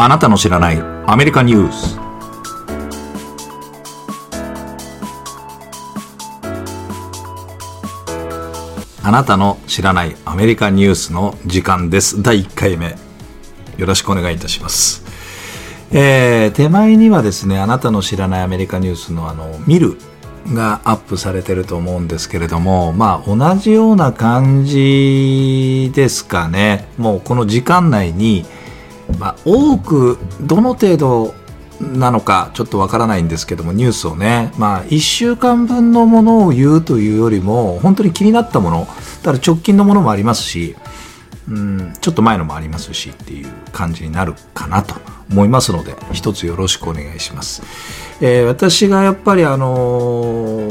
[0.00, 1.98] あなたの知らないアメリカニュース。
[9.02, 12.22] あなたの知らないアメリカニュースの時間です。
[12.22, 12.94] 第1回目。
[13.76, 15.02] よろしくお願いいたします。
[15.90, 19.96] えー、手前にはですねあなたの知らないアメリカニュースのあの見る
[20.54, 26.86] がアップされてると思うんですけれどもまあ同じような感じですかね。
[26.98, 28.46] もうこの時間内に、
[29.18, 31.34] まあ、多くどの程度
[31.80, 38.88] なのかちょっとわからないんですけどもニュースをねまあ1週間分のものを言うというよりも本当に気になったもの
[39.22, 40.76] だから直近のものもありますし
[41.48, 44.96] うんちょっと前のもありますしっていう感じになるかなと
[45.30, 47.62] 思いますので一つよろしくお願いします。
[48.20, 50.67] えー、私がやっぱりあのー、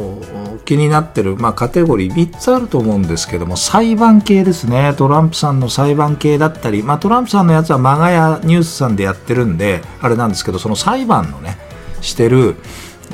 [0.68, 11.58] 気になってる、まあ、カテゴリー3つあると思うんですけども裁判系ですねトランプさんの裁判系だったり、まあ、トランプさんのやつはマガヤニュースさんでやってるんであれなんですけどその裁判のね
[12.02, 12.56] してる、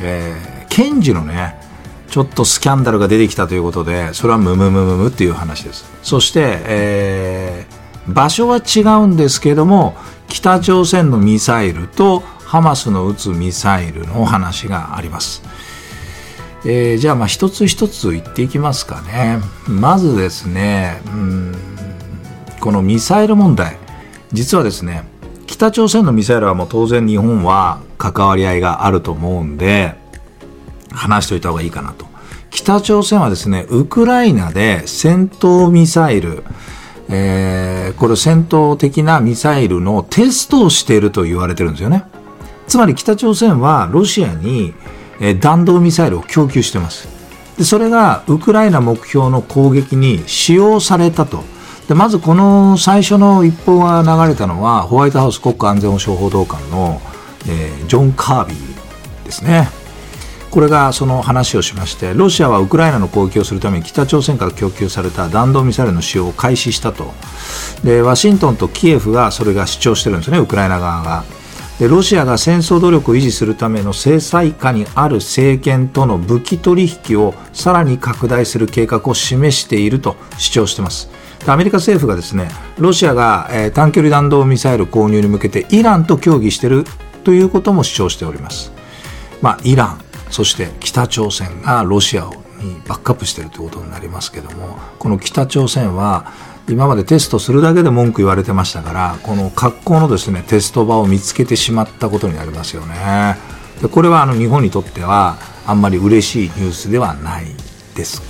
[0.01, 1.61] えー、検事のね
[2.09, 9.95] ちょっとスキャンダルが出てきたということでそれはムムムムムっていう話ですそして、えー、場所は違うんですけども
[10.27, 12.21] 北朝鮮のミサイルと
[12.53, 15.41] ハマスの撃つミサイルの話があります。
[16.65, 19.39] えー、じゃあまあ一つ一つ言っていきますかね。
[19.67, 21.55] まずですね、うん
[22.59, 23.77] このミサイル問題
[24.31, 25.03] 実はですね
[25.47, 29.95] 北朝鮮のミサイルはもう当然日本は関わり合いがあると思うんで
[30.89, 32.05] 話しておいた方がいいかなと。
[32.49, 36.43] 北朝鮮はですねウクライナで戦闘ミサイル
[37.09, 42.05] えー、これ戦闘的なミサイルのテストをしていると言われてるんですよね。
[42.65, 44.73] つまり北朝鮮はロシアに、
[45.19, 47.07] え、弾道ミサイルを供給してます。
[47.57, 51.43] でそれがウクライナ目標の攻撃に使用されたと。
[51.87, 57.01] でまずこの最初の一報が流れたのはホワイトハウス国家安全保障報道官の、
[57.47, 59.67] えー、ジョン・カービーですね。
[60.49, 67.11] これがその話をしましてロシアはウクライナの攻撃をするために北朝鮮から供給された弾道ミサイルの使用を開始したと
[67.83, 71.23] でワシントンとキエフがそれが主張してるんですねウクライナ側が
[71.79, 81.09] でロシアが戦争努力を維持するための制裁下にある政権との武器取引をさらに拡大する計画を示していると主張しています。
[81.45, 82.47] アメリカ政府がですね
[82.77, 86.85] ロシアが、えー、短距離弾道ミサイル購入に向けてイランと協議している
[87.23, 88.71] ということも主張しております、
[89.41, 92.29] まあ、イランそして北朝鮮がロシア
[92.61, 96.31] にバックアップしているということになりますけどもこの北朝鮮は
[96.69, 103.35] 今までテストするだけで文句言われてましたからこの格好のですねテスト場を見つけてしまったことになりますよね。
[103.81, 105.37] でこれはあの日本にとっては
[105.67, 107.45] あんまり嬉しいニュースではない
[107.95, 108.21] です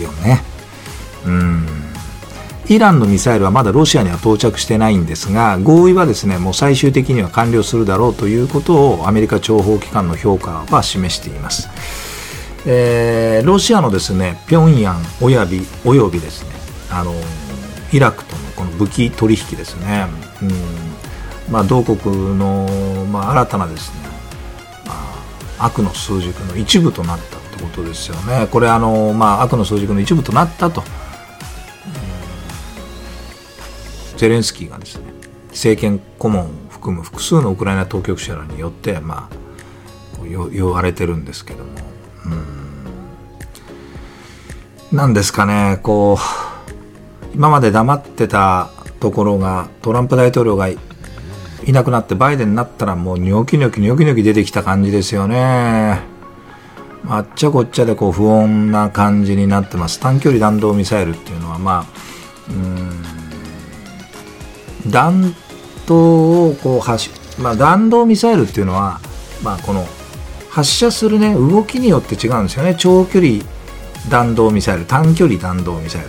[0.00, 0.42] よね。
[1.24, 1.66] うん。
[2.68, 11.68] イランのミサイルはまだロシアには到着してないんですが合意はですねもう最終的には完了するだろうということをアメリカ諜報機関の評価は示しています、
[12.64, 16.50] えー、ロシアのですね平壌おやびおよびですね
[16.90, 17.12] あの
[17.92, 20.06] イラクとのこの武器取引ですね、
[20.42, 21.52] うん。
[21.52, 24.00] まあ、同国の、まあ、新たなですね、
[24.86, 24.92] ま
[25.58, 28.48] あ、悪の数軸の一部となったってことですよね。
[28.50, 30.82] これあの、まあ、悪の数軸の一部となったと。
[34.16, 35.12] ゼレンスキーがですね
[35.48, 39.36] 政権顧問を含む複数のウクライナ当局者らによって、まあ、
[40.24, 41.70] 言われてるんですけども。
[44.90, 44.96] うん。
[44.96, 46.51] なんですかねこう
[47.34, 48.70] 今まで黙ってた
[49.00, 50.78] ところがトランプ大統領がい
[51.68, 56.00] なくなってバイデンになったらもうニョキニョキニョキニョキ出てきた感じですよね。
[57.08, 59.98] あっちゃこっちゃでこう不穏な感じになってます。
[59.98, 61.86] 短距離弾道ミサイルっていうのはまあ、
[62.50, 63.02] うん
[64.90, 65.34] 弾
[65.86, 67.10] 頭をこう発、
[67.40, 69.00] まあ、弾道ミサイルっていうのは、
[69.42, 69.86] まあ、この
[70.50, 73.44] 発射する、ね、動きによって違うんですよね長距離
[74.10, 76.08] 弾道ミサイル短距離弾道ミサイル、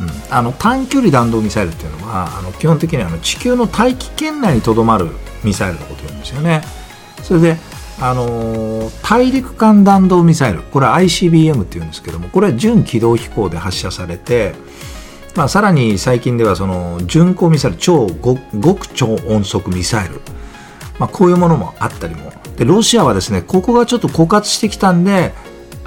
[0.00, 5.10] うん、あの短距離弾道ミサイルっていうのはあの基本的にあの地球の大気圏内にとどまる
[5.44, 6.62] ミサイルのことなんですよね。
[7.22, 7.56] それで
[8.00, 14.54] あのー、大陸間弾道ミサイルこれは ICBM っていうんですけどもこれは準軌道飛行で発射されて
[15.38, 20.20] まあ、さらに最近ではその巡航ミサイル超極超音速ミサイル、
[20.98, 22.32] まあ、こういうものもあったりも。
[22.56, 25.32] でロシアはですねここがちょっと枯渇してきたんで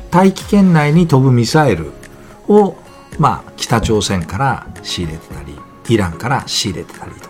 [0.09, 1.91] 大気圏内に飛ぶミサイル
[2.47, 2.77] を、
[3.19, 5.55] まあ、北朝鮮から仕入れてたり
[5.89, 7.29] イランから仕入れてたりと。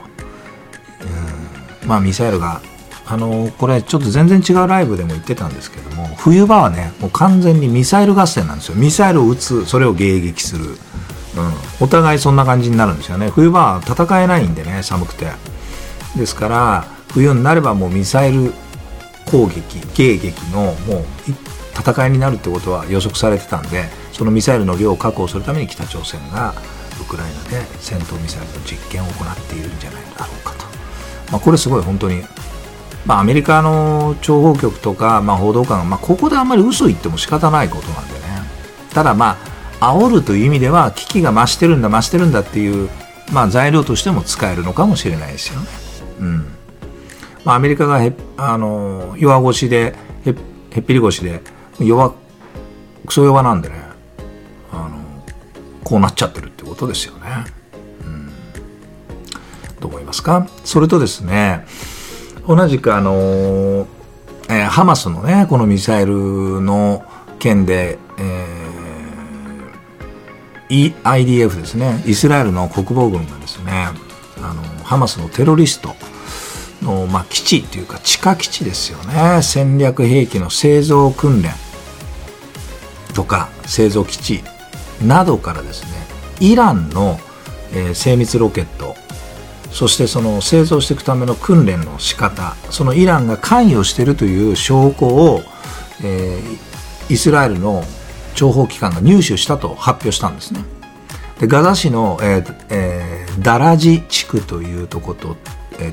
[1.81, 1.87] うん。
[1.87, 2.61] まあミサイルが
[3.05, 8.75] あのこれちょっと全然違うライブでも言ってたんですけども冬場はねもう完全にミサイル合戦なんですよ。
[8.75, 10.65] ミサイルを撃つそれを迎撃する。
[10.65, 10.75] うん、
[11.79, 13.29] お互いそんな感じになるんですよね。
[13.29, 15.27] 冬場は戦えないんでね寒くて。
[16.15, 18.53] ですから冬になればもうミサイル
[19.25, 21.03] 攻撃迎撃のもう
[21.73, 26.53] 戦いになるってことは予測されてたんでそのミサイルの量を確保するために北朝鮮が
[27.01, 30.65] ウクライナで戦闘ミサイルの実験を行っているんじゃないだろうかと、
[31.31, 32.23] まあ、これすごい本当に、
[33.05, 38.19] まあ、アメリカの諜報局とか、まあ、報道官が、まあ、ここであんまり嘘言っても仕方ないことなんでね。
[38.93, 39.37] ただま
[39.79, 42.89] あ煽るという意味では危機が増してるんだ増してるんだっていう、
[43.33, 45.67] まあ、材料としても使えるのかもしれないですよね。
[46.19, 46.45] うん。
[47.43, 50.31] まあ、アメリカがへあの弱腰でへ
[50.79, 51.41] っぴり腰で
[51.79, 52.13] 弱
[53.07, 53.90] クソ弱なんでね。
[55.83, 57.45] こうなっちゃってるってことですよね。
[58.05, 58.31] うん、
[59.79, 60.47] どう思いますか？
[60.63, 61.65] それとですね
[62.47, 63.87] 同じくあの、
[64.49, 67.03] えー、ハマスのねこのミサイルの
[67.39, 73.87] 件で、えー、IDF ですねイスラエルの国防軍がですね
[74.41, 75.95] あのハマスのテロリスト
[76.81, 79.41] の、まあ、基地っていうか地下基地ですよね。
[79.43, 81.51] 戦略兵器の製造訓練
[83.13, 84.43] とか製造基地
[85.05, 85.89] などからですね
[86.39, 87.19] イランの、
[87.73, 88.95] え、精密ロケット
[89.71, 95.41] そしてその製造していくための訓練の仕方そのイランが関与しているという証拠を、
[96.03, 97.83] えー、イスラエルの
[98.35, 100.63] 諜報機関が入手したと発表したんですね。
[101.39, 105.35] でガザ市の、えーえー、ダラジ地区というとこと、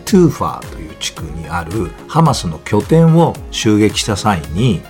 [0.04, 4.82] トゥーファーという地区にあるハマスの拠点を襲撃した際に、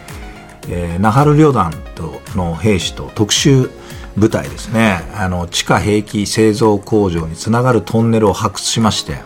[0.69, 3.71] えー、ナハル旅団との兵士と特殊
[4.19, 5.00] 部隊ですね。
[5.15, 9.19] あの地下兵器製造工場につながるトンネルを発掘しまして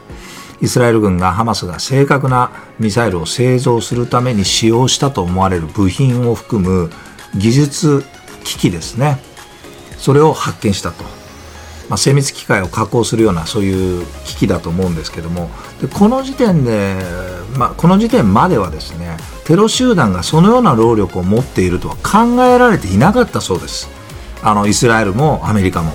[0.63, 6.91] イスラエル軍がハマスが正確なミサイルを製造するために使用したと思われる部品を含む
[7.37, 8.05] 技術
[8.45, 9.19] 機器ですね。
[9.99, 11.03] それを発見したと、
[11.89, 15.51] まあ、精密機械を加工するようなそういう機器だと思うんですけども。
[15.81, 16.97] でこの時点で、
[17.57, 23.89] まあ、この時点まではですねテロ集団がそのような労力を持っているとは考えられていなかったそうです。
[24.43, 25.93] あのイスラエルもアメリカも。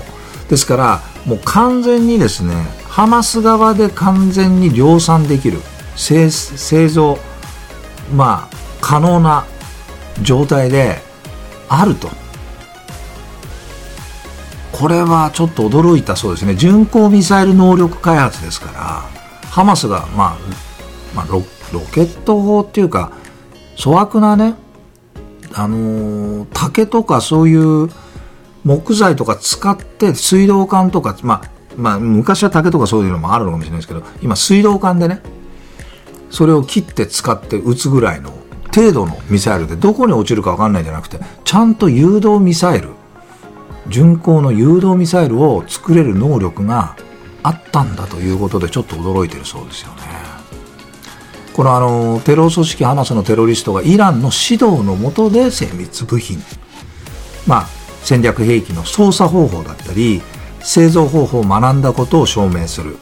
[0.48, 2.54] ですからもう完全にですね
[2.88, 5.58] ハマス側で完全に量産できる
[5.94, 6.30] 製
[6.88, 7.18] 造
[8.14, 9.44] まあ可能な
[10.22, 10.98] 状態で
[11.68, 12.08] あると。
[14.72, 16.54] これはちょっと驚いたそうですね。
[16.54, 19.02] 巡航ミサイル能力開発ですから
[19.50, 20.38] ハマスが、まあ、
[21.16, 21.42] まあロ
[21.72, 23.10] ロケット砲っていうか
[23.76, 24.54] 粗悪なね、
[25.52, 27.90] あのー、竹とかそういう
[28.64, 35.20] 木材とか使って水道管とか、まあ、まあ、昔は竹とかそういうのもあるのかもしれないですけど、今水道管でね、
[36.30, 38.32] それを切って使って撃つぐらいの
[38.74, 42.90] 程度のミサイルでどこに落ちるか分かんないんじゃなくて、ちゃんと誘導ミサイル、
[43.88, 46.96] 巡航の誘導ミサイルを作れる能力が
[47.42, 50.02] あったんだということでちょっと驚いてるそうですよね。
[51.54, 56.40] このあのテロ組織ハマスのテロリストがイランの指導のもとで精密部品、
[57.48, 57.68] まあ、
[58.02, 60.22] 戦略兵器の操作方法だったり
[60.60, 62.96] 製造方法を学んだことを証明する。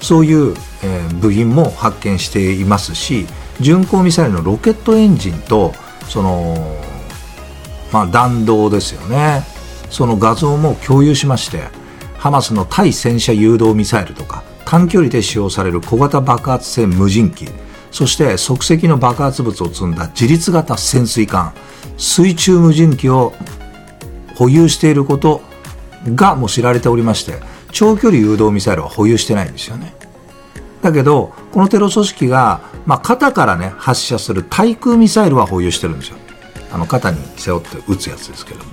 [0.00, 0.54] そういう、
[0.84, 3.26] えー、部品も発見していますし
[3.60, 5.72] 巡航ミサイルのロケットエンジンと
[6.08, 6.54] その、
[7.92, 9.42] まあ、弾道ですよね。
[9.90, 11.62] その画像も共有しまして
[12.18, 17.46] ハマスの対戦車誘導ミサイルとか短距離で使用される小型爆発性無人機
[17.90, 21.54] そして即席の爆発物を積んだ自立型潜水艦
[21.96, 23.32] 水中無人機を
[24.38, 25.42] 保有していること
[26.14, 27.40] がもう知られておりまして
[27.72, 29.94] 長距離誘導ミサイルは保有してないんですよね。
[30.80, 36.16] だけどこのテロ組織が、まあ、肩からね発射する対空ミサイルは保有してるんですよ。
[36.70, 38.70] あの肩に背負って撃つやつですけども。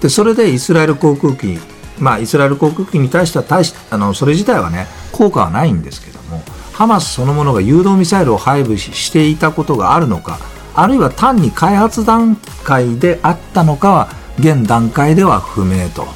[0.00, 1.58] でそれでイスラエル航空機
[1.98, 6.42] まあイスラエル航空機に対しては大しあのそれ自体はね効果はないんですけども
[6.72, 10.38] ハマスそのものが誘導ミサイルを配備していたことがあるのか
[10.74, 16.06] あるいは単に開発段階であったのかは現段階では不明と。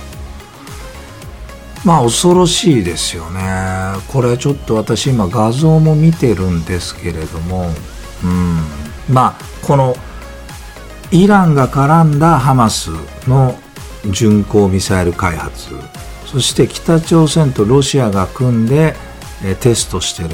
[1.85, 3.41] まあ恐ろしいですよね。
[4.09, 7.71] これちょっと私今画像も見てるんですけれども。
[8.25, 8.59] うん。
[9.09, 9.95] まあこの
[11.11, 12.91] イランが絡んだハマス
[13.29, 13.57] の
[14.11, 15.71] 巡航ミサイル開発。
[16.25, 18.97] そして北朝鮮とロシアが組んで
[19.61, 20.31] テストしてる。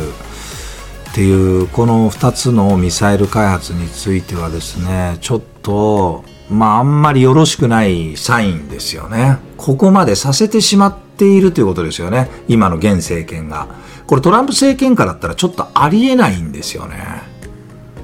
[1.11, 9.39] っていうこの2つのミサイル開発についてはですねちょっとまああんまりよろしくないサインですよね。
[9.57, 12.31] ここまでさせてしまっているということですよね。
[12.49, 13.69] 今の現政権が。
[14.07, 17.23] これトランプ政権下だったらちょっとありえないんですよね。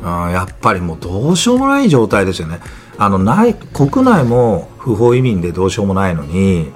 [0.02, 2.60] うん、やっぱりもうどうしようもない状態ですよね。
[2.98, 6.72] あの内国内も不法移民でどうしようもないのに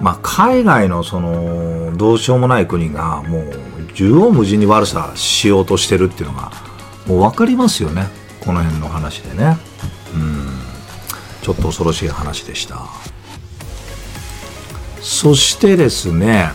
[0.00, 3.52] まあ、海外のそのどうしようもない国がもう
[3.94, 6.50] 縦横無尽に悪さしようとしてるっていうのが
[7.06, 8.06] もう分かりますよね。
[8.44, 9.56] この辺の話でね。
[11.44, 12.86] ちょっと恐ろしい話でした。
[15.02, 16.48] そしてですね、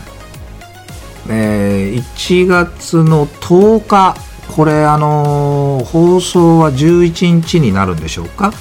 [1.28, 4.16] えー、1月の10日
[4.50, 8.52] これあのー、放送は11日になるんでしょうか？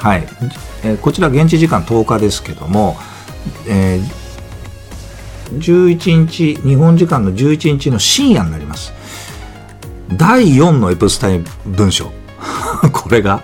[0.00, 0.26] はい、
[0.84, 2.96] えー、こちら現地時間10日ですけども、
[3.68, 8.94] えー、11日日本時間の11日の深夜になります。
[10.16, 12.10] 第4のエプスタイン文書。
[12.90, 13.42] これが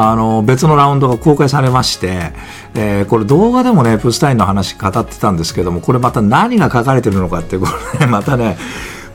[0.00, 2.30] あの別のラウンドが公開されまして、
[2.76, 8.56] えー、これ動画でもねプスタインの話語ってたんですけどもこれまた何が書かれてるのかってこれ、ね、 またね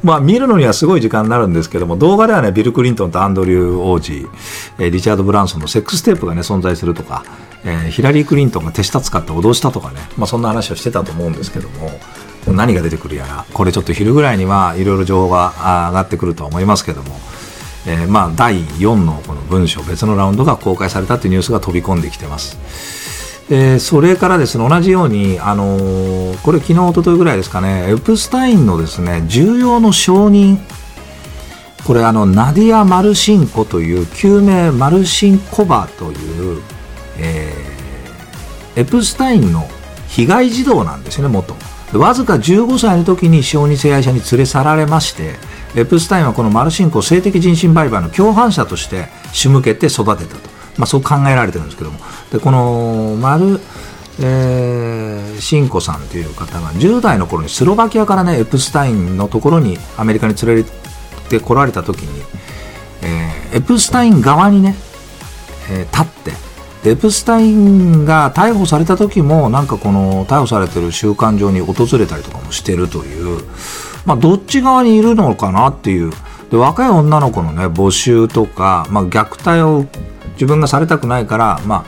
[0.04, 4.28] まあ、見るのにはすごい時間になるんですけども動画ではねビル・クリントンとアンドリュー王子、
[4.78, 7.24] えー、リチャード・ブランソンのセックステープがね存在するとか、
[7.63, 11.90] えー、ヒラリー・クリントンが手下使って脅したとかね、まあ、そんな話をしてたと思うんですけども
[12.54, 15.54] 何が出てくるやらこれちょっと昼ぐらいにはいろいろ情報が
[15.88, 17.16] 上がってくるとは思いますけども
[17.86, 22.58] えー、まあ、第4のこの文書別のラウンドが公開されたというニュースが飛び込んできてます。
[23.50, 30.60] えー、それからですね同じように、あのー、これ昨日一昨日ぐらいですかねエプスタインのですね重要の承認
[31.86, 36.62] これあのナディア・マルシンコという救命マルシンコバという、
[37.18, 39.68] えー、エプスタインの
[40.08, 41.56] 被害児童なんですよね元
[42.00, 45.36] わずか15歳の時に小児性愛者に連れ去られまして
[45.75, 52.00] エプスタインはこのマルシンコを性的人身売買の共犯者として仕向けて育てたと、まあ、そう考えられてるんですけども。
[52.32, 53.60] でこのマル、
[54.20, 60.63] えー、シンコさんという方が10代の頃にスロバキアからねエプスタインのところにアメリカに連れ
[61.30, 62.22] てこられた時に、
[63.01, 64.75] えー、エプスタイン側にね、
[65.72, 66.53] えー、立って
[66.86, 73.42] エプスタインが逮捕された時もなんかこの逮捕されてる収監所に訪れたりとかもしてるという
[74.05, 76.12] まあ、どっち側にいるのかなっていう
[76.51, 79.86] で若い女の子のね募集とか、まあ、虐待を
[80.33, 81.86] 自分がされたくないから、まあ、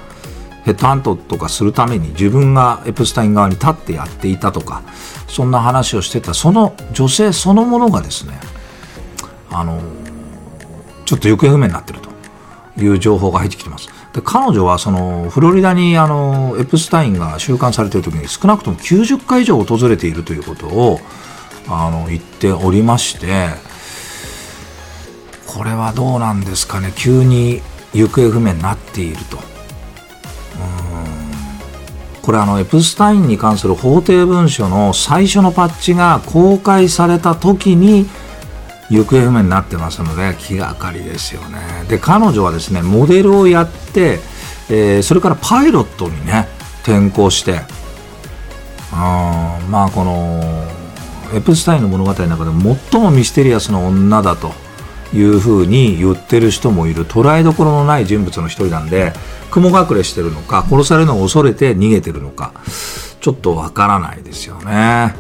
[0.64, 4.82] ヘッドハントとかするために自分がエプスタイン側に立ってやっていたとか
[5.28, 8.40] そんな話をしてたその女性そのものがですね
[9.52, 9.82] あの
[11.06, 12.10] ちょっと行方不明になってると
[12.82, 13.88] いう情報が入ってきてます。
[14.14, 21.00] で彼女はそのフロリダにあのエプスタインが収監されている時に少なくとも90回以上訪れているということを
[21.68, 23.50] あの言っておりまして
[25.48, 26.92] これはどうなんですかね。
[26.96, 27.62] 急に
[27.94, 29.38] 行方不明になっていると。
[32.22, 38.08] これあのエプスタインに関する法廷文書の最初のパッチが公開された時に
[38.90, 41.60] 行方不明になってますので気がかりですよね。
[41.88, 44.20] で彼女はですねモデルをやって、
[44.70, 46.48] えー、それからパイロットにね
[46.82, 47.62] 転向して
[48.92, 50.66] あまあこの
[51.34, 52.52] エプスタインの物語の中で
[52.92, 54.52] 最もミステリアスな女だと
[55.14, 59.14] いうふうに言ってる人もいる捉えどころのない人物の一人なんで
[59.52, 62.54] 雲隠れしてるのか殺されるのを恐れて逃げてるのか
[63.22, 65.16] ちょっとわからないですよね。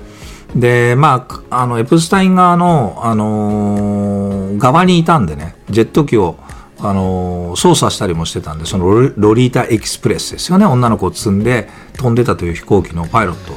[0.55, 6.37] でまあ、あのエプスタイン側の、あのー、側にいたんでねジェット機を、
[6.79, 8.85] あのー、操作したりもしてたんでその
[9.17, 13.53] ロリータエキスプレスですよね女の子を積んで飛んでたという飛行機のパイロット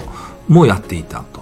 [0.48, 1.37] もやっていたと。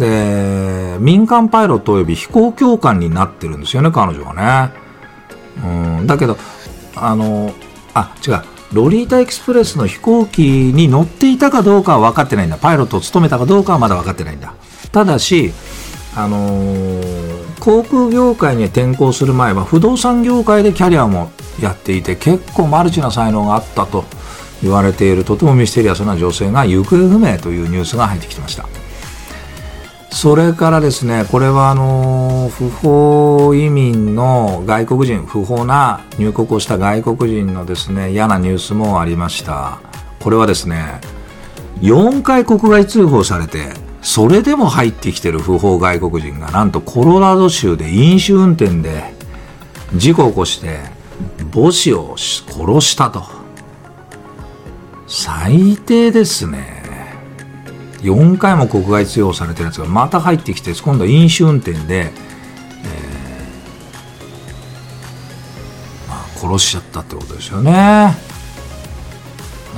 [0.00, 4.72] で、民間パイロット及び飛行教官になってるんですよね、彼女はね。
[5.62, 6.36] うん、だけど、
[6.96, 7.52] あの、
[7.94, 8.42] あ、違う。
[8.72, 12.56] ロリータエクスプレスの飛行機に乗っていたかどうかは分かってないんだ。
[12.56, 14.54] パイロットを務めたかどうかはまだ分かってないんだ。
[14.92, 15.52] ただし、
[16.16, 21.30] あのー、航空業界に転向する前は不動産業界でキャリアも
[21.60, 24.04] やっていて結構マルチな才能があったと
[24.62, 28.66] 言われているとてもミステリアスな女性が行方不明というニュースが入ってきてました。
[30.12, 39.78] それからですね、これはあの不法移民の外国人、不法な入国をした外国人のですね嫌なニュースもありました。
[40.18, 41.00] これはですね、
[41.80, 49.14] 4回国外通報されて、それでも入ってきてる不法外国人がなんとコロラド州で飲酒運転で
[49.94, 50.80] 事故を起こして
[51.52, 53.24] 母子を殺したと。
[55.06, 56.79] 最低ですね。
[58.02, 68.14] 4回も国外追放されてるやつがまた入ってきて今度は飲酒運転で、えーまあ、殺しちゃったってことですよね。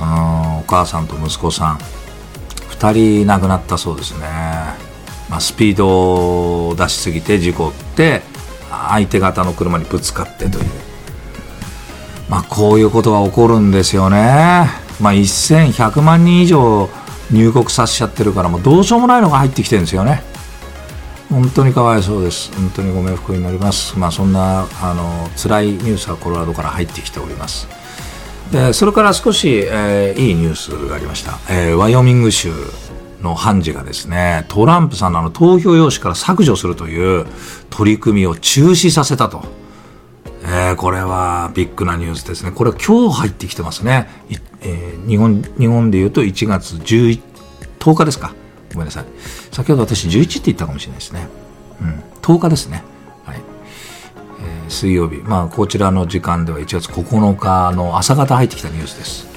[0.01, 1.79] うんお母さんと息子さん。
[2.71, 2.91] 2
[3.23, 4.25] 人亡くなったそうですね、
[5.29, 8.21] まあ、スピードを出しすぎて事故って
[8.69, 10.65] 相手方の車にぶつかってという。
[12.29, 14.69] まあこういうことが起こるんですよね。
[14.99, 16.89] まあ1100万人以上
[17.33, 20.23] 入国させちゃってるからもうどうしようもないのが入ってきてるんですよね。
[21.29, 22.53] 本当にかわいそうです。
[22.55, 23.97] 本当にご冥福になります。
[23.97, 27.67] まあそんなあの辛いニュースがコロラドから入ってきております。
[28.51, 32.53] でそれから少し、えー、いいニュースがありました、えー、ワイオミング州
[33.21, 37.25] の判事がですねトランプさんのあの投票用紙から削除するという
[37.71, 39.62] 取り組みを中止させたと。
[40.53, 42.51] えー、これはビッグなニュースですね。
[42.51, 44.07] これは今日入ってきてますね。
[44.61, 47.21] えー、日本、日本で言うと1月11、
[47.79, 48.35] 10日ですか。
[48.71, 49.05] ごめんなさい。
[49.51, 51.27] 先ほど私11って言ったかもしれないですね。
[51.81, 52.03] うん。
[52.21, 52.83] 10日ですね。
[53.25, 53.37] はい。
[54.41, 55.17] えー、水曜日。
[55.23, 59.27] まあ、こちらの時間では1月9日の朝方入ってきたニュースです。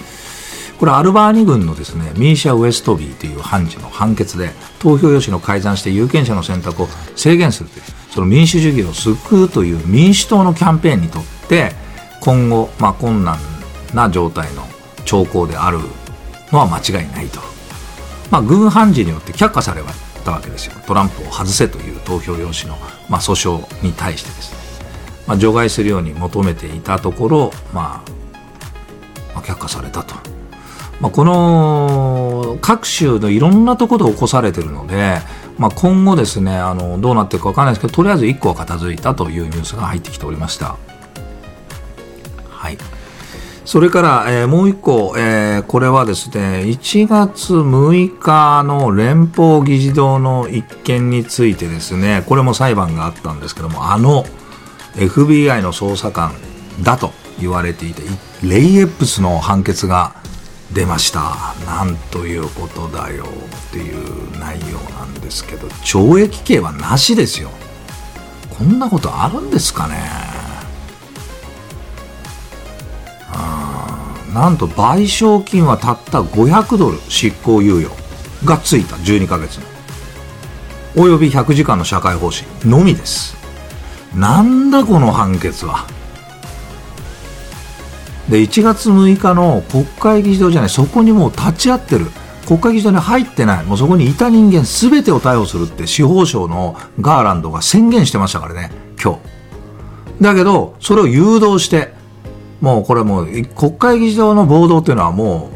[0.78, 7.84] これアルバーニ軍のですね、ミーシャ・ウエストビーという判事の判決で、投票用紙の改ざんして有権者の選択を制限するという。
[8.16, 11.72] その民主主義を救うという民主党のキャンペーンにとって
[12.22, 13.36] 今後、まあ、困難
[13.92, 14.62] な状態の
[15.04, 15.80] 兆候である
[16.50, 17.40] のは間違いないと、
[18.30, 19.82] まあ、軍判事によって却下され
[20.24, 20.72] たわけですよ。
[20.86, 22.78] トランプを外せという投票用紙の、
[23.10, 24.86] まあ、訴訟に対してですね、
[25.26, 28.10] まあ、除外するように求めていたところ、まあ、
[29.34, 30.14] まあ、却下されたと。
[31.00, 35.18] まあ、この各州のいろんなところで起こされているので、
[35.58, 40.76] まあ、今後ですねあのどうなっていくか分からないですけどとりあえず1個は片付いたというニュースが入ってきておりました。
[42.48, 42.78] はい
[43.66, 54.24] それから、えー、もう一個、えー、これはですね、1月6日の連邦議事堂の一件についてですね、これも裁判があったんですけども、あの
[54.94, 56.32] FBI の捜査官
[56.84, 57.10] だと
[57.40, 58.02] 言われていて、
[58.44, 60.14] レイエップスの判決が
[60.72, 61.54] 出ました。
[61.66, 67.50] なんということだよっていう内容なんですけど懲役刑はなしですよ。
[68.50, 70.36] こんなことあるんですかね。
[74.32, 77.90] なんと賠償金はたった500ドル執行猶予
[78.44, 79.64] がついた12ヶ月の。
[80.96, 83.34] および100時間の社会奉仕のみです。
[84.14, 85.86] なんだこの判決は。
[88.28, 92.06] で1月6日の国会議事堂じゃないそこにもう立ち会ってる。
[92.46, 93.64] 国会議事堂に入ってない。
[93.64, 98.70] もうそこにいた人間全てを逮捕するって司法省のガーランドが宣言してましたからね
[99.02, 99.20] 今日。
[100.20, 101.92] だけどそれを誘導して
[102.60, 105.50] もうこれもう国会議事堂の暴動っていうのはも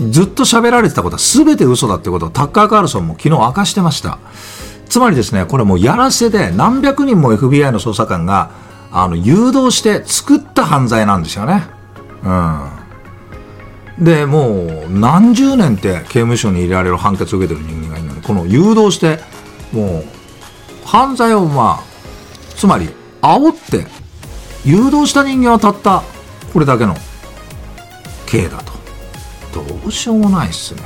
[0.00, 4.18] うずっと喋られてたことは全て嘘だってことをタッカー・カールソンも昨日明かしてました。
[4.88, 8.50] つまりですねこれもうやらせで何百人も FBI の捜査官が
[8.90, 11.77] あの誘導して作った犯罪なんですよね。
[12.22, 19.20] うん、でもう何十年って刑務所に入れられる判決を受けてる人間がいるのにこの誘導して
[19.72, 20.04] もう
[20.84, 21.84] 犯罪をまあ
[22.56, 22.88] つまり
[23.22, 23.86] 煽って
[24.64, 26.02] 誘導した人間はたった
[26.52, 26.94] これだけの
[28.26, 28.72] 刑だと。
[29.52, 30.82] どうしようもないっすね。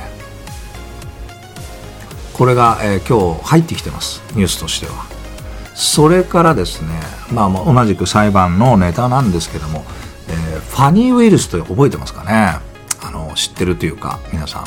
[2.33, 4.23] これが、えー、今日入ってきてます。
[4.35, 5.05] ニュースとしては。
[5.75, 6.89] それからですね
[7.31, 9.83] まあ同じく裁判のネタなんですけども、
[10.73, 12.59] ファニー・ウェルスと覚えてますかね？
[13.05, 14.65] あの知ってるというか皆さん。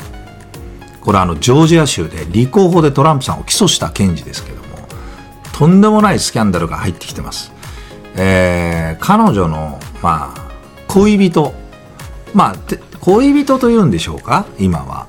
[1.01, 4.87] これあのジョージア州で立候補でトランプさんを起訴した検事ですけども
[5.51, 7.51] とんでもないスキャンダルが入ってきてます、
[8.15, 10.51] えー、彼女のまあ
[10.87, 11.53] 恋人。
[12.33, 12.55] まあ
[13.01, 14.45] 恋人というんでしょうか？
[14.57, 15.07] 今は。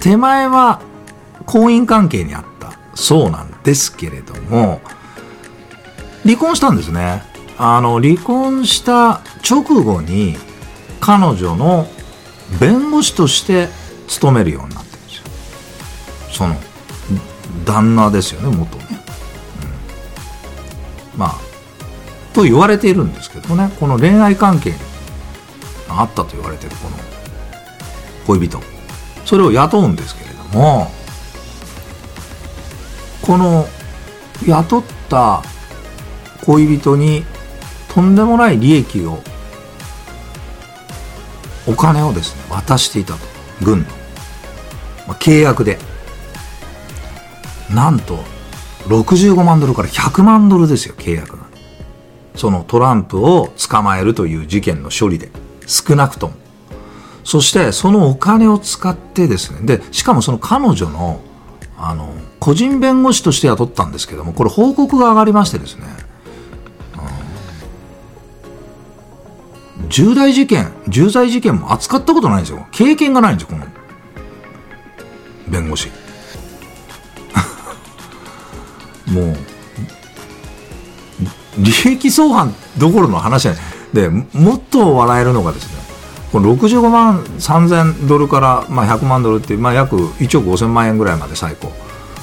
[0.00, 0.80] 手前は
[1.44, 4.80] 婚姻関係にあったそうなんですけれども
[6.22, 7.22] 離婚したんですね。
[7.56, 10.36] あの離婚した直後に
[11.00, 11.86] 彼女の
[12.60, 13.68] 弁護士として
[14.08, 15.24] 勤めるようになってるんですよ。
[16.32, 16.56] その
[17.64, 18.76] 旦那ですよね元。
[18.78, 18.84] ね、
[21.14, 21.34] うん、まあ
[22.32, 24.76] と言われているんですけどねこの恋愛関係に
[25.88, 26.96] あったと言われているこの
[28.26, 28.60] 恋人。
[29.24, 30.90] それを雇うんですけれども
[33.22, 33.66] この
[34.46, 35.42] 雇った
[36.44, 37.24] 恋人に
[37.94, 39.22] とんでもない利益を
[41.66, 43.20] お金をですね渡していたと。
[43.62, 43.84] 軍の、
[45.06, 45.78] まあ、契約で。
[47.70, 48.18] なんと
[48.86, 51.44] 65万ドルから100万ドルですよ契約が。
[52.34, 55.30] そのトランプを捕まえるという事件の処理で。
[55.66, 56.34] 少なくとも。
[57.22, 59.60] そしてそのお金を使ってですね。
[59.64, 61.20] でしかもその彼女の
[61.78, 65.86] あの個人弁護士として雇ったんですけどもこれ報告が上がりましてですね。
[69.94, 72.66] 重大事件、重罪事件も扱ったことないんですよ。
[72.72, 73.70] 経験がないんですよ、この
[75.46, 75.88] 弁護士。
[79.06, 79.36] もう、
[81.58, 83.62] 利益相反どころの話じゃない。
[83.92, 85.78] で、もっと笑えるのがですね、
[86.32, 91.72] この65万3000ドルから、まあ、100万ドルって、まあ、約1億5000万円ぐらいまで最高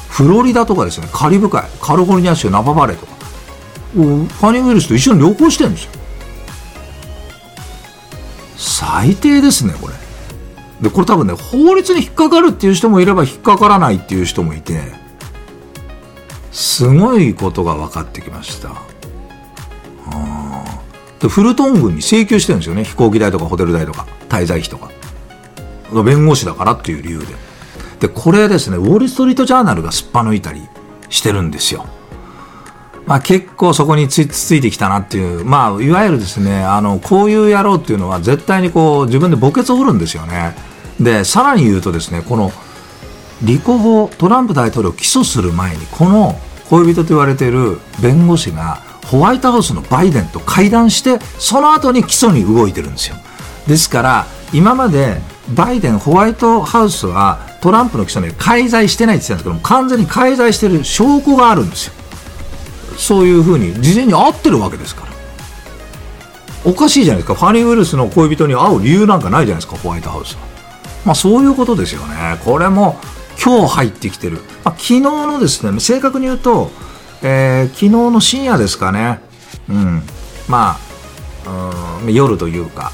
[0.10, 3.14] フロリダとかですねカリブ海カリフォルニア州ナパバレーとか
[3.94, 6.01] ファニー・ウィルスと一緒に旅行してるんですよ
[8.94, 9.94] 最低ですねこれ。
[10.82, 14.82] でこれ多分ね法律に引っかかるっていう人もいれば引っかからないっていう人もいて
[16.52, 18.70] すごいことが分かってきました。
[21.22, 22.84] でフルトン軍に請求してるんですよね。
[22.84, 24.92] 飛行機代とかホテル代とか滞在費とか。
[26.04, 27.28] 弁護士だからっていう理由で。
[28.02, 30.62] でこれですねウォール・ストリート・ジャーナルがすっぱ抜いたり
[31.10, 31.86] してるんですよ。
[33.12, 40.56] まあ、結構そこにつついてきたなっていう、まあ、いわゆるですねあのこういう野郎っていうのは絶対にこう自分で墓穴を掘るんですよね。
[40.98, 42.54] でさらに言うとですねこの
[43.44, 48.76] 立候補トランプ大統領を起訴する前にこの恋人と言われている弁護士が
[49.08, 53.18] ホワイトハウスのバイデンと会談してその後に起訴に動いてるんですよ。
[53.68, 55.18] ですから今まで
[55.54, 62.01] バイデンホワイトハウスはトランプの起訴に介在してないって言ってたんですけども完全に介在している証拠があるんですよ。
[62.98, 65.12] そういうふうに事前に会ってるわけですから。
[66.64, 67.36] おかしいじゃないですか。
[67.36, 70.42] ファニー・ウィルスの恋人に会う理由なんかないじゃないですかホワイトハウスは。
[71.06, 72.40] まあそういうことですよね。
[72.46, 73.00] これも
[73.44, 76.70] 今日入ってきてる、まあ、昨日のですね正確に言うと
[77.24, 79.20] えー、昨日の深夜ですかね、
[79.70, 80.02] うん、
[80.48, 80.78] ま
[81.46, 82.92] あ、うん、夜というか、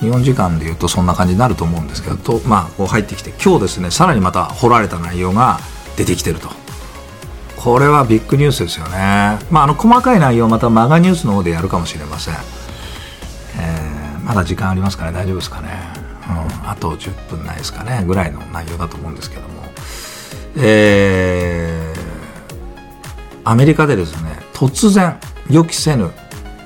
[0.00, 5.58] 日本時間でいうとそんな感じになると思うんですけど、とまあ、こう入ってきて、今日ですね、さらにまた掘られた内容が
[5.96, 6.48] 出てきてると。
[7.64, 9.38] これはビッグニュースですよね。
[9.50, 12.34] まあ、あの、細かい内容またマガニュースの方でやるかもしれません。
[13.58, 15.70] えー、まだ時間ありますかね大丈夫ですかね。
[16.28, 19.48] うん、あと10分ないですかねぐらいの内容だと思うんですけども。
[20.56, 21.84] えー
[23.44, 25.18] アメリカでですね突然
[25.50, 26.10] 予期せぬ、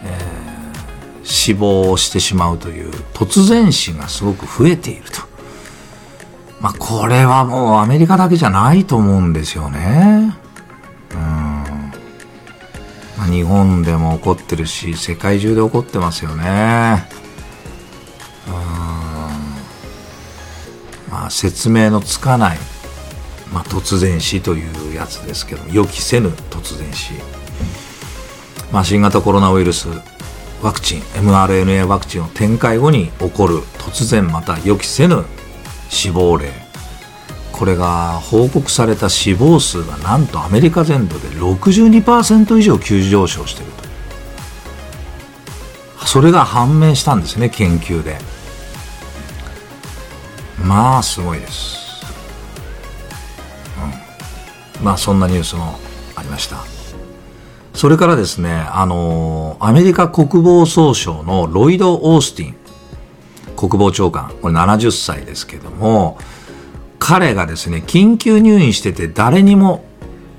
[0.04, 5.26] えー、死亡をしてしまうという突然死がすごく増えていると。
[6.61, 10.37] まあ、これはもうアメリカだけじゃないと思うんですよね。
[13.30, 17.08] 日本でも起こってるし、世界中で起こってますよね。
[18.46, 18.54] うん。
[21.12, 22.58] まあ、説明のつかない
[23.52, 27.12] まあ、突然死というやつですけど予期せぬ突然死、
[28.72, 29.88] まあ、新型コロナウイルス
[30.62, 35.24] ワクチン mRNA ワクチンを展開後に起こる突然また予期せぬ
[35.88, 36.67] 死亡例
[37.58, 43.82] これが報告された死亡数がなんとアメリカ全土で62%以上急上昇していると。
[46.06, 48.18] それが判明したんですね研究で。
[50.62, 51.78] まあすごいです。
[54.80, 55.80] まあそんなニュースも
[56.14, 56.58] ありました。
[57.74, 62.56] それからですね、あのアメリカ国防総省のロイド・オースティン
[63.56, 66.18] 国防長官、これ70歳ですけども、
[66.98, 69.84] 彼がですね、緊急入院してて誰にも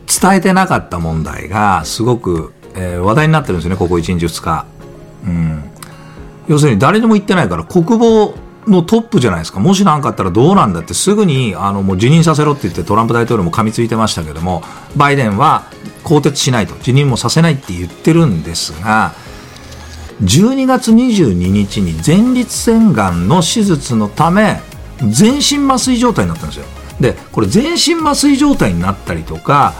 [0.08, 4.66] 伝えてなかった問題がすごく、えー、話題になってるんですよね、ここ1日2日。
[5.26, 5.64] うん。
[6.48, 8.34] 要するに誰にも言ってないから国防
[8.68, 9.60] のトップじゃないですか。
[9.60, 14.64] もし何かあったらどうなんだってすぐにあのもう辞任させろって言ってトランプ大統領も噛みついてましたけども、
[14.96, 15.66] バイデンは
[16.04, 19.14] 更迭しないと、辞任もさせないって言ってるんですが、
[20.24, 24.62] 12月22日に前立腺がんの手術のため、
[25.08, 26.66] 全身麻酔状態になったんですよ。
[27.00, 29.74] で、これ全身麻酔状態になったりとか、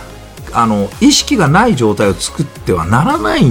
[0.54, 3.44] あの、意識がない状態を作ってはならない、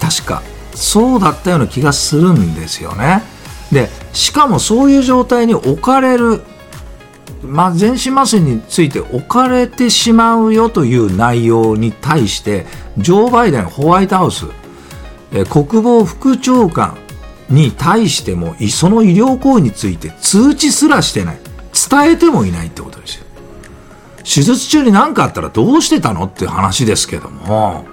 [0.00, 0.42] 確か。
[0.74, 3.22] そうだったような気がするんですよね。
[3.72, 6.42] でしかもそういう状態に置かれる、
[7.42, 14.46] まあ、全身麻酔について置かれてしまうよという内容に対してジョー・バイデンホワイトハウス、
[15.32, 16.96] え国防副長官
[17.50, 21.38] に対してもその医療行為について通知すらしてない
[21.90, 23.26] 伝えてもいないってことですよ
[24.18, 27.86] 手術中に何かあったらどうしてたのっていう話ですけども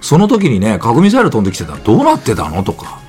[0.00, 3.00] その時にね核ミサイル飛んできてたらどうなってたのとか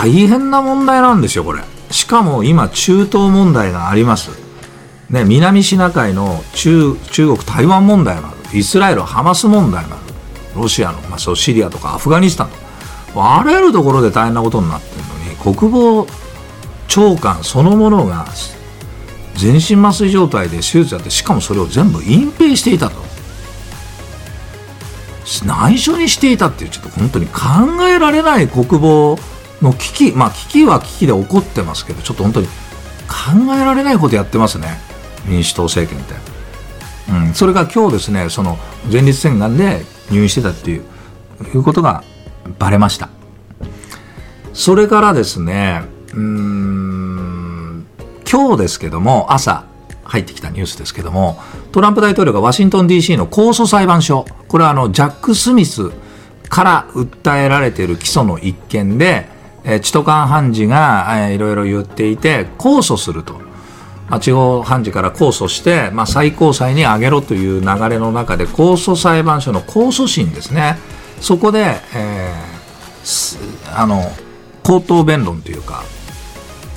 [0.00, 1.60] 大変な問題なんですよ、これ。
[1.90, 4.30] しかも今、中東問題があります。
[5.10, 8.58] ね、南シナ海の中中国、台湾問題がある。
[8.58, 9.98] イスラエル、ハマス問題があ
[10.54, 10.60] る。
[10.62, 12.69] ロシアの、まあ、そうシリアとかアフガニスタンとか。
[13.14, 16.06] あらゆるところで大変なことになってるのに、国防
[16.88, 18.26] 長官そのものが
[19.34, 23.10] 全身麻酔状態で手術やって、しかもそれを全部隠蔽していたと。
[25.44, 27.40] 内緒にしていたっていう、ちょっと本当に考
[27.88, 29.18] えられない国防
[29.62, 32.52] の危機、まあ危機は危機で起こってますけど、ちょっと本当に考
[33.54, 34.80] えられないことやってますね、
[35.24, 36.14] 民主党政権って。
[37.10, 38.58] うん、それが今日ですね、その
[38.90, 40.84] 前立腺がんで入院してたっていう
[41.54, 42.04] いうことが
[42.58, 43.08] バレました。
[44.52, 47.86] それからですね、うーん、
[48.30, 49.64] 今日ですけども、朝
[50.04, 51.40] 入ってきたニュースですけども、
[51.72, 55.90] トランプ大統領がワシントン DC の控訴裁判所、これはあの、ジャック・スミス
[56.48, 59.28] から訴えられている起訴の一件で、
[59.64, 63.34] えー、チトカン判事が、えー、いろいろ言っていて、控訴すると。
[64.08, 70.78] まあ、地方判事から控訴して、まあ、最高裁に上げろという流れの中で、控訴裁判所の控訴審ですね。
[71.20, 74.10] そこで、えー、あの、
[74.62, 75.82] 口頭弁論というか、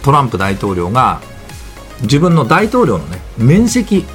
[0.03, 1.21] トランプ大統領が
[2.01, 4.05] 自分の大統領のね、面積、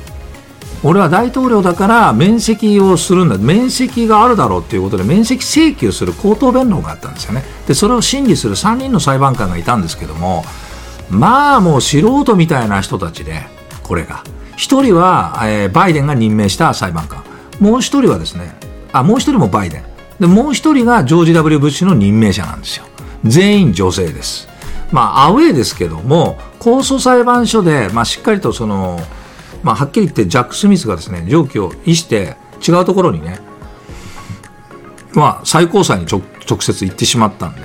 [0.85, 7.43] 俺は大統領だから面積をするんだ、面積があるだろうということで、面積請求する口頭弁論があったんですよね。
[7.67, 10.45] で、それを審理する3人の裁判官がいたんですけども、
[11.11, 13.43] まあもう素人みたいな人たちで、
[13.83, 14.23] これが。
[14.57, 17.23] 一人は、えー、バイデンが任命した裁判官。
[17.61, 18.57] もう一人はですね、
[18.93, 19.85] あ、もう一人もバイデン。
[20.21, 22.85] で、もう一人がジョージ・ W・ ブッシュの任命者なんですよ。
[23.25, 24.49] 全員女性です。
[24.91, 28.99] まあ、アウェーですけども、控訴裁判所で、まあ、しっかりとその、
[29.63, 33.39] まあ、はっきり言ってジャック・スミスがですね、常軌を逸して違うところにね、
[35.13, 36.23] まあ、最高裁に直
[36.61, 37.63] 接行ってしまったんで、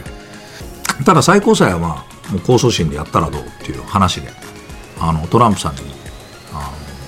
[1.05, 4.29] ただ最高裁はまあ、もう控訴審でやったらどうっていう話で、
[4.99, 5.81] あの、トランプさんに、
[6.53, 6.61] あの、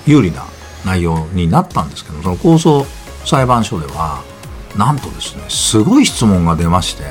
[0.05, 0.43] 有利な
[0.85, 2.85] 内容になったんですけど、その控訴
[3.25, 4.23] 裁判所では、
[4.77, 7.03] なんとですね、すごい質問が出まして、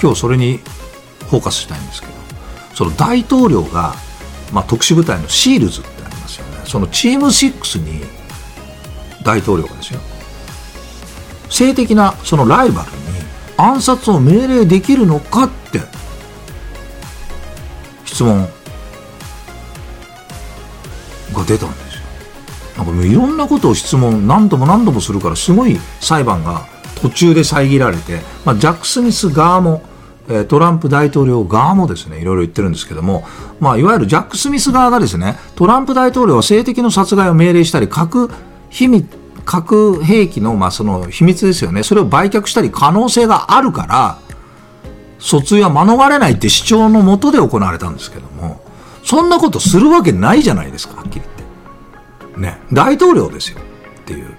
[0.00, 0.58] 今日それに
[1.28, 2.12] フォーカスしたいんですけど、
[2.74, 3.94] その大統領が、
[4.52, 6.60] まあ、特殊部隊のシールズってありますよね。
[6.64, 8.04] そのチーム6に
[9.24, 10.00] 大統領がですよ。
[11.48, 12.96] 性的なそのライバルに
[13.56, 15.80] 暗殺を命令できるのかって
[18.04, 18.48] 質問。
[21.36, 22.02] が出たんですよ。
[22.78, 29.82] なんかもういろんなことを質問何度も何度もするからすごい裁判が途中で遮られて、まあ、ジャック・スミス側も
[30.48, 33.24] トランプ大統領側もですね、いろいろ言ってるんですけども、
[33.60, 38.30] まあ、いわゆるジャック・スミス側がですね、トランプ大統領は性的の殺害を命令したり、核
[38.68, 39.06] 秘密、
[39.44, 44.18] 核兵器の、まあ、その秘密ですよね、それを売却したり可能性があるから、
[45.20, 48.60] 訴追は免れないって主張のもとで行われたんですけども、
[49.04, 52.40] そんなことするわけないじゃないですか、はっきり言って。
[52.40, 53.60] ね、大統領ですよ、
[54.00, 54.35] っていう。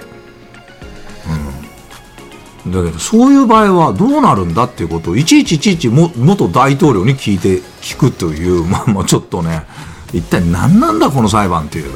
[2.72, 9.66] だけどそういう場合はどうなるんだっていうことをいちいちいちいちも元大統領に聞いて聞くという まあまあちょっとね
[10.14, 11.92] 一体何なんだこの裁判っていう、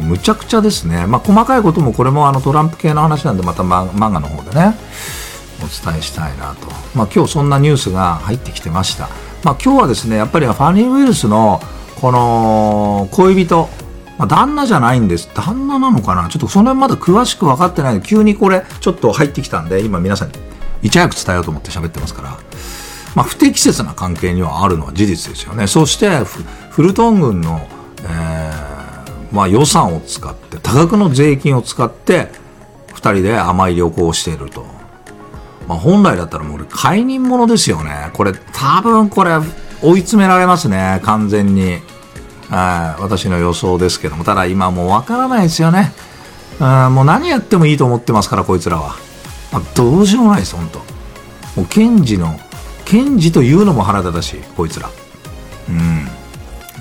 [0.00, 1.06] うん、むちゃくちゃですね。
[1.06, 4.76] まあ細かいこともこれもあのトランプ系の話なんでまた漫画の方でね
[5.60, 6.68] お伝えしたいなと。
[6.94, 9.08] まあ今日そんなニュースが入ってきてました。
[9.44, 11.60] まあ今日はですねやっぱりファニー・ウィルスの
[12.00, 13.68] この恋人
[14.18, 15.28] まあ、旦那じゃないんです。
[15.34, 16.28] 旦那なのかな？
[16.28, 20.34] ちょっとその辺まだ詳しく分かってない急にこれちょっと入ってきたんで、今皆さんに
[20.82, 22.38] いち早く伝えようと思って喋ってますから、
[23.14, 25.66] まあ、不適切な関係にはあるのは事実ですよね。
[25.66, 26.24] そして、
[26.70, 27.60] フルトン軍の、
[28.04, 32.30] えー、まあ、予算を使って、多額の税金を使って、
[32.94, 34.64] 2人で甘い旅行をしていると。
[35.68, 38.10] まあ、本来だったらもう解任者ですよね。
[38.14, 39.38] これ、多分これ、
[39.82, 41.80] 追い詰められますね、完全に。
[42.54, 45.92] 私の予想ですけども、ただ今もうわからないですよね。
[46.60, 48.94] もう何やってもいいと思ってますから、こいつらは。
[49.52, 50.84] まあ、どうしようもないです、本当も
[51.64, 52.38] う検事の、
[52.84, 54.90] 検事というのも腹立たしい、こいつら。
[55.68, 56.08] うん。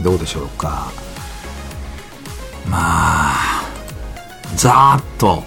[0.04, 0.92] どうでしょうか。
[2.68, 3.64] まあ、
[4.56, 5.44] ざーっと、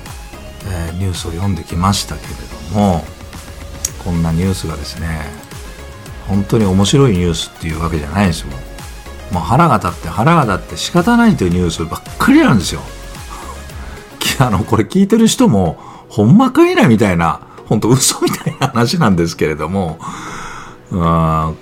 [0.66, 2.34] えー、ニュースを読んできましたけれ
[2.72, 3.04] ども、
[4.04, 5.20] こんなニュースがですね、
[6.28, 8.48] 本当に面白いニュースっていうわけじゃないですよ。
[9.34, 12.80] もう腹が立って腹が立って仕方ないというニュースばっかりなんですよ。
[14.38, 19.98] あの、これ聞いてる人も、ほんまかいなみたいな、本当嘘みたいな話なんですけれども、
[20.90, 21.00] うん、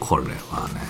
[0.01, 0.81] これはね、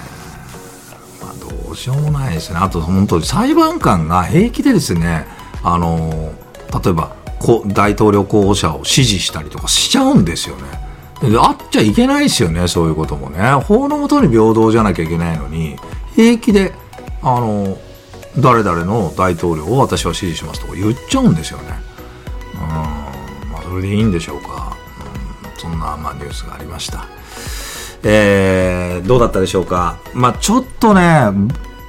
[1.20, 2.58] まあどうしようもないですね。
[2.60, 5.26] あと本当裁判官が平気でですね、
[5.62, 6.32] あの、
[6.82, 7.12] 例えば、
[7.66, 10.62] 大統領候補者を支持したりとかしちゃうんですよね。
[11.38, 13.52] あっちゃいけないですよね、そういうこともね。
[13.52, 15.76] 法のもとに平等じゃなきゃいけないのに、
[16.14, 16.72] 平気で、
[17.22, 17.78] あの、
[18.38, 21.80] 誰々の大統領を私は支持しますとか言っちゃうんですよね。
[22.54, 24.76] うん、まあ、それでいいんでしょうか。
[25.44, 27.06] うん、そんな、まあ、ニュースがありました。
[28.04, 29.98] えー、どうだったでしょうか。
[30.14, 31.30] まあ、ちょっとね、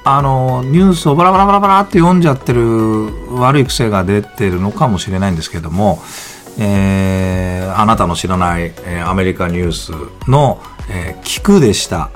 [0.06, 6.02] あの、ニュースをバラバラバラバラって読んじゃってる悪い癖が出てるのかもしれないんですけども、
[6.58, 9.92] えー、あなたの知らない、えー、アメリカニュース
[10.30, 10.60] の、
[10.90, 12.10] えー、聞くでした。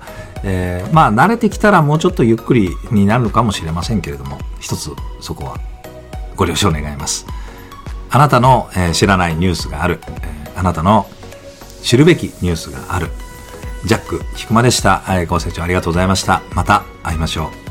[0.45, 5.57] えー、まあ慣れてきたらもうちょっとゆっくりになるのかもしれませんけれども一つそこは。
[6.37, 7.27] ご了承願います。
[8.11, 11.07] あなたの、えー、知らないニュースがある、えー、あなたの
[11.83, 13.09] 知るべきニュースがある、
[13.85, 16.43] ジャック菊間でした、えー、ご清聴ありがとうございました。
[16.55, 17.68] また会いましょう。